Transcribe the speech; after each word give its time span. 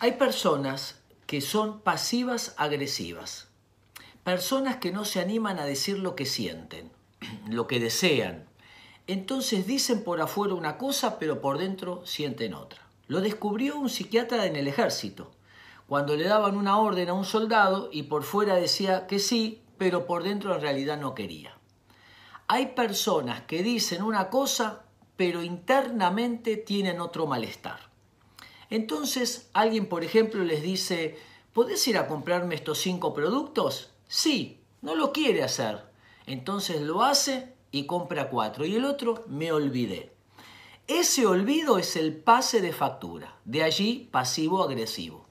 Hay 0.00 0.12
personas 0.12 1.00
que 1.26 1.40
son 1.40 1.80
pasivas 1.80 2.54
agresivas, 2.56 3.48
personas 4.22 4.76
que 4.76 4.92
no 4.92 5.04
se 5.04 5.18
animan 5.20 5.58
a 5.58 5.64
decir 5.64 5.98
lo 5.98 6.14
que 6.14 6.24
sienten, 6.24 6.92
lo 7.48 7.66
que 7.66 7.80
desean. 7.80 8.44
Entonces 9.08 9.66
dicen 9.66 10.04
por 10.04 10.20
afuera 10.20 10.54
una 10.54 10.78
cosa, 10.78 11.18
pero 11.18 11.40
por 11.40 11.58
dentro 11.58 12.06
sienten 12.06 12.54
otra. 12.54 12.80
Lo 13.08 13.20
descubrió 13.20 13.76
un 13.76 13.90
psiquiatra 13.90 14.46
en 14.46 14.54
el 14.54 14.68
ejército, 14.68 15.32
cuando 15.88 16.14
le 16.14 16.28
daban 16.28 16.56
una 16.56 16.78
orden 16.78 17.08
a 17.08 17.14
un 17.14 17.24
soldado 17.24 17.90
y 17.92 18.04
por 18.04 18.22
fuera 18.22 18.54
decía 18.54 19.08
que 19.08 19.18
sí, 19.18 19.62
pero 19.78 20.06
por 20.06 20.22
dentro 20.22 20.54
en 20.54 20.60
realidad 20.60 21.00
no 21.00 21.16
quería. 21.16 21.58
Hay 22.46 22.66
personas 22.66 23.40
que 23.42 23.64
dicen 23.64 24.04
una 24.04 24.30
cosa, 24.30 24.84
pero 25.16 25.42
internamente 25.42 26.56
tienen 26.56 27.00
otro 27.00 27.26
malestar. 27.26 27.87
Entonces 28.70 29.48
alguien, 29.52 29.86
por 29.86 30.04
ejemplo, 30.04 30.44
les 30.44 30.62
dice, 30.62 31.18
¿podés 31.52 31.86
ir 31.88 31.96
a 31.96 32.06
comprarme 32.06 32.54
estos 32.54 32.78
cinco 32.78 33.14
productos? 33.14 33.90
Sí, 34.08 34.60
no 34.82 34.94
lo 34.94 35.12
quiere 35.12 35.42
hacer. 35.42 35.84
Entonces 36.26 36.80
lo 36.82 37.02
hace 37.02 37.54
y 37.70 37.86
compra 37.86 38.28
cuatro. 38.28 38.64
Y 38.64 38.76
el 38.76 38.84
otro, 38.84 39.24
me 39.26 39.52
olvidé. 39.52 40.12
Ese 40.86 41.26
olvido 41.26 41.78
es 41.78 41.96
el 41.96 42.16
pase 42.16 42.60
de 42.60 42.72
factura, 42.72 43.36
de 43.44 43.62
allí 43.62 44.08
pasivo-agresivo. 44.10 45.26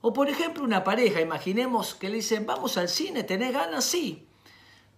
O 0.00 0.12
por 0.12 0.28
ejemplo 0.28 0.62
una 0.62 0.84
pareja, 0.84 1.20
imaginemos 1.20 1.94
que 1.94 2.08
le 2.08 2.16
dicen, 2.16 2.46
vamos 2.46 2.76
al 2.76 2.88
cine, 2.88 3.24
¿tenés 3.24 3.52
ganas? 3.52 3.84
Sí. 3.84 4.26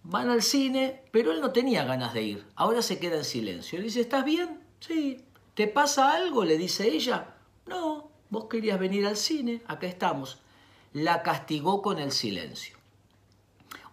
Van 0.03 0.29
al 0.29 0.43
cine, 0.43 1.01
pero 1.11 1.31
él 1.31 1.41
no 1.41 1.51
tenía 1.51 1.83
ganas 1.83 2.13
de 2.13 2.21
ir. 2.23 2.45
Ahora 2.55 2.81
se 2.81 2.99
queda 2.99 3.17
en 3.17 3.25
silencio. 3.25 3.79
Le 3.79 3.85
dice, 3.85 4.01
¿estás 4.01 4.23
bien? 4.23 4.59
Sí. 4.79 5.23
¿Te 5.53 5.67
pasa 5.67 6.13
algo? 6.13 6.45
Le 6.45 6.57
dice 6.57 6.87
ella. 6.87 7.36
No, 7.67 8.09
vos 8.29 8.45
querías 8.45 8.79
venir 8.79 9.05
al 9.05 9.17
cine, 9.17 9.61
acá 9.67 9.87
estamos. 9.87 10.39
La 10.93 11.21
castigó 11.21 11.81
con 11.81 11.99
el 11.99 12.11
silencio. 12.11 12.77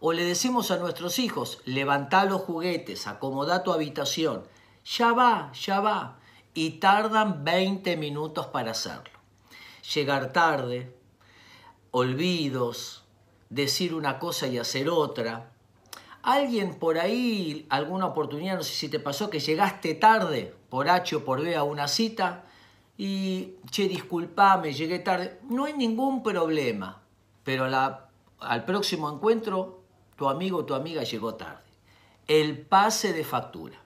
O 0.01 0.13
le 0.13 0.25
decimos 0.25 0.71
a 0.71 0.77
nuestros 0.77 1.19
hijos, 1.19 1.61
levantá 1.65 2.25
los 2.25 2.43
juguetes, 2.43 3.07
acomodá 3.07 3.63
tu 3.63 3.73
habitación. 3.73 4.45
Ya 4.85 5.13
va, 5.13 5.51
ya 5.53 5.81
va. 5.81 6.19
Y 6.53 6.73
tardan 6.73 7.43
20 7.43 7.97
minutos 7.97 8.47
para 8.47 8.73
hacerlo. 8.73 9.19
Llegar 9.95 10.33
tarde, 10.33 10.95
olvidos, 11.91 13.05
decir 13.51 13.95
una 13.95 14.19
cosa 14.19 14.47
y 14.47 14.59
hacer 14.59 14.89
otra. 14.89 15.51
Alguien 16.23 16.75
por 16.79 16.99
ahí, 16.99 17.67
alguna 17.71 18.07
oportunidad, 18.07 18.57
no 18.57 18.63
sé 18.63 18.75
si 18.75 18.89
te 18.89 19.01
pasó, 19.01 19.31
que 19.31 19.41
llegaste 19.41 19.95
tarde 19.95 20.55
por 20.71 20.89
H 20.89 21.17
o 21.17 21.25
por 21.25 21.43
B 21.43 21.57
a 21.57 21.65
una 21.65 21.89
cita 21.89 22.45
y, 22.97 23.55
che, 23.71 23.89
disculpame, 23.89 24.73
llegué 24.73 25.01
tarde. 25.01 25.41
No 25.49 25.65
hay 25.65 25.75
ningún 25.75 26.23
problema, 26.23 27.03
pero 27.43 27.65
al 28.41 28.65
próximo 28.65 29.11
encuentro 29.11 29.83
tu 30.17 30.29
amigo 30.29 30.59
o 30.59 30.65
tu 30.65 30.75
amiga 30.75 31.03
llegó 31.03 31.35
tarde. 31.35 31.63
El 32.27 32.61
pase 32.61 33.13
de 33.13 33.25
factura. 33.25 33.81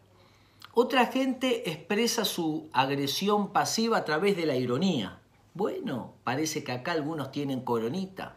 Otra 0.75 1.07
gente 1.07 1.71
expresa 1.71 2.25
su 2.25 2.69
agresión 2.73 3.53
pasiva 3.53 3.99
a 3.99 4.05
través 4.05 4.37
de 4.37 4.47
la 4.47 4.57
ironía. 4.57 5.19
Bueno, 5.55 6.15
parece 6.23 6.63
que 6.63 6.73
acá 6.73 6.93
algunos 6.93 7.33
tienen 7.33 7.63
coronita. 7.63 8.37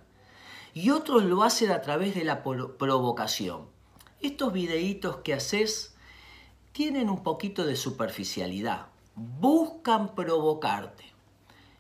Y 0.73 0.89
otros 0.89 1.23
lo 1.23 1.43
hacen 1.43 1.69
a 1.71 1.81
través 1.81 2.15
de 2.15 2.23
la 2.23 2.41
provocación. 2.41 3.67
Estos 4.21 4.53
videitos 4.53 5.17
que 5.17 5.33
haces 5.33 5.95
tienen 6.71 7.09
un 7.09 7.21
poquito 7.21 7.65
de 7.65 7.75
superficialidad 7.75 8.90
buscan 9.15 10.15
provocarte. 10.15 11.05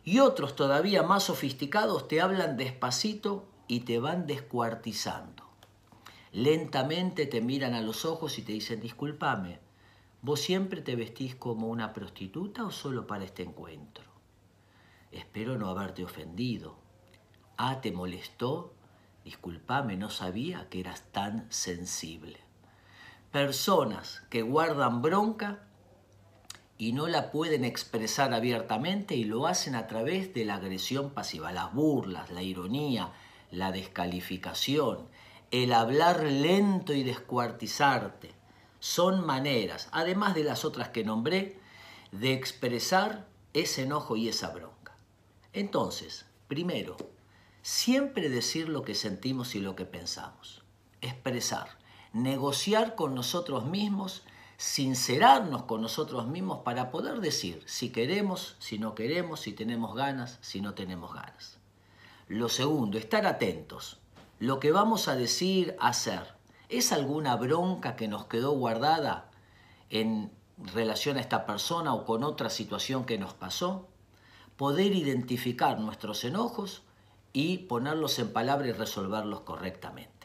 Y 0.03 0.19
otros 0.19 0.55
todavía 0.55 1.03
más 1.03 1.23
sofisticados 1.23 2.07
te 2.07 2.21
hablan 2.21 2.57
despacito 2.57 3.45
y 3.67 3.81
te 3.81 3.99
van 3.99 4.25
descuartizando. 4.27 5.43
Lentamente 6.31 7.25
te 7.25 7.41
miran 7.41 7.73
a 7.73 7.81
los 7.81 8.05
ojos 8.05 8.37
y 8.39 8.41
te 8.41 8.53
dicen, 8.53 8.79
discúlpame, 8.79 9.59
¿vos 10.21 10.39
siempre 10.39 10.81
te 10.81 10.95
vestís 10.95 11.35
como 11.35 11.67
una 11.67 11.93
prostituta 11.93 12.63
o 12.63 12.71
solo 12.71 13.05
para 13.05 13.25
este 13.25 13.43
encuentro? 13.43 14.05
Espero 15.11 15.57
no 15.57 15.69
haberte 15.69 16.03
ofendido. 16.03 16.77
Ah, 17.57 17.81
¿te 17.81 17.91
molestó? 17.91 18.73
Discúlpame, 19.25 19.97
no 19.97 20.09
sabía 20.09 20.69
que 20.69 20.79
eras 20.79 21.03
tan 21.11 21.51
sensible. 21.51 22.39
Personas 23.31 24.23
que 24.29 24.41
guardan 24.41 25.01
bronca 25.01 25.67
y 26.81 26.93
no 26.93 27.07
la 27.07 27.29
pueden 27.29 27.63
expresar 27.63 28.33
abiertamente 28.33 29.13
y 29.13 29.23
lo 29.23 29.45
hacen 29.45 29.75
a 29.75 29.85
través 29.85 30.33
de 30.33 30.45
la 30.45 30.55
agresión 30.55 31.11
pasiva, 31.11 31.51
las 31.51 31.71
burlas, 31.75 32.31
la 32.31 32.41
ironía, 32.41 33.11
la 33.51 33.71
descalificación, 33.71 35.07
el 35.51 35.73
hablar 35.73 36.23
lento 36.23 36.93
y 36.93 37.03
descuartizarte. 37.03 38.31
Son 38.79 39.23
maneras, 39.23 39.89
además 39.91 40.33
de 40.33 40.43
las 40.43 40.65
otras 40.65 40.89
que 40.89 41.03
nombré, 41.03 41.59
de 42.11 42.33
expresar 42.33 43.27
ese 43.53 43.83
enojo 43.83 44.15
y 44.15 44.27
esa 44.27 44.49
bronca. 44.49 44.95
Entonces, 45.53 46.25
primero, 46.47 46.97
siempre 47.61 48.27
decir 48.27 48.69
lo 48.69 48.81
que 48.81 48.95
sentimos 48.95 49.53
y 49.53 49.59
lo 49.59 49.75
que 49.75 49.85
pensamos. 49.85 50.63
Expresar, 51.01 51.77
negociar 52.11 52.95
con 52.95 53.13
nosotros 53.13 53.67
mismos 53.67 54.23
sincerarnos 54.61 55.63
con 55.63 55.81
nosotros 55.81 56.27
mismos 56.27 56.59
para 56.59 56.91
poder 56.91 57.19
decir 57.19 57.63
si 57.65 57.89
queremos, 57.89 58.57
si 58.59 58.77
no 58.77 58.93
queremos, 58.93 59.39
si 59.39 59.53
tenemos 59.53 59.95
ganas, 59.95 60.37
si 60.41 60.61
no 60.61 60.75
tenemos 60.75 61.15
ganas. 61.15 61.57
Lo 62.27 62.47
segundo, 62.47 62.99
estar 62.99 63.25
atentos. 63.25 63.97
Lo 64.37 64.59
que 64.59 64.71
vamos 64.71 65.07
a 65.07 65.15
decir, 65.15 65.75
hacer, 65.79 66.35
¿es 66.69 66.91
alguna 66.91 67.35
bronca 67.37 67.95
que 67.95 68.07
nos 68.07 68.25
quedó 68.25 68.51
guardada 68.51 69.31
en 69.89 70.31
relación 70.57 71.17
a 71.17 71.21
esta 71.21 71.47
persona 71.47 71.95
o 71.95 72.05
con 72.05 72.23
otra 72.23 72.51
situación 72.51 73.05
que 73.05 73.17
nos 73.17 73.33
pasó? 73.33 73.89
Poder 74.57 74.95
identificar 74.95 75.79
nuestros 75.79 76.23
enojos 76.23 76.83
y 77.33 77.57
ponerlos 77.57 78.19
en 78.19 78.31
palabras 78.31 78.69
y 78.69 78.73
resolverlos 78.73 79.41
correctamente. 79.41 80.20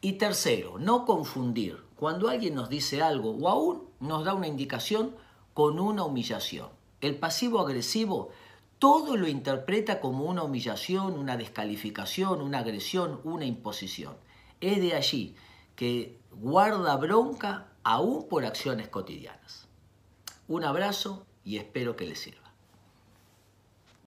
Y 0.00 0.14
tercero, 0.14 0.78
no 0.78 1.04
confundir 1.04 1.82
cuando 1.96 2.28
alguien 2.28 2.54
nos 2.54 2.68
dice 2.68 3.02
algo 3.02 3.30
o 3.30 3.48
aún 3.48 3.88
nos 4.00 4.24
da 4.24 4.34
una 4.34 4.46
indicación 4.46 5.16
con 5.54 5.78
una 5.78 6.04
humillación. 6.04 6.68
El 7.00 7.18
pasivo 7.18 7.60
agresivo 7.60 8.30
todo 8.78 9.16
lo 9.16 9.26
interpreta 9.26 10.00
como 10.00 10.24
una 10.24 10.42
humillación, 10.42 11.18
una 11.18 11.36
descalificación, 11.36 12.42
una 12.42 12.58
agresión, 12.58 13.20
una 13.24 13.46
imposición. 13.46 14.16
Es 14.60 14.80
de 14.80 14.94
allí 14.94 15.34
que 15.74 16.18
guarda 16.30 16.96
bronca 16.96 17.68
aún 17.82 18.28
por 18.28 18.44
acciones 18.44 18.88
cotidianas. 18.88 19.66
Un 20.46 20.64
abrazo 20.64 21.26
y 21.42 21.56
espero 21.56 21.96
que 21.96 22.06
les 22.06 22.20
sirva. 22.20 22.45